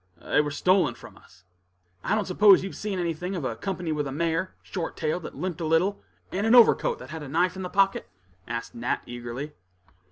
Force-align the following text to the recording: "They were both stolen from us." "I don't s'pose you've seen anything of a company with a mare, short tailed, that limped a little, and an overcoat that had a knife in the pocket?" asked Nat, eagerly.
"They 0.19 0.39
were 0.41 0.45
both 0.49 0.53
stolen 0.57 0.95
from 0.95 1.15
us." 1.15 1.43
"I 2.03 2.15
don't 2.15 2.25
s'pose 2.25 2.63
you've 2.63 2.73
seen 2.75 2.97
anything 2.97 3.35
of 3.35 3.45
a 3.45 3.55
company 3.55 3.91
with 3.91 4.07
a 4.07 4.11
mare, 4.11 4.55
short 4.63 4.97
tailed, 4.97 5.21
that 5.21 5.35
limped 5.35 5.61
a 5.61 5.65
little, 5.65 6.01
and 6.31 6.47
an 6.47 6.55
overcoat 6.55 6.97
that 6.97 7.11
had 7.11 7.21
a 7.21 7.27
knife 7.29 7.55
in 7.55 7.61
the 7.61 7.69
pocket?" 7.69 8.09
asked 8.47 8.73
Nat, 8.73 9.03
eagerly. 9.05 9.53